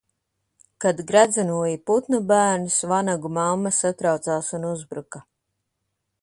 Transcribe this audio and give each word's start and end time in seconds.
Kad 0.85 1.01
gredzenoja 1.11 1.77
putnu 1.89 2.19
bērnus, 2.31 2.79
vanagu 2.93 3.31
mamma 3.37 3.73
satraucās 3.81 4.51
un 4.61 4.67
uzbruka 4.73 5.23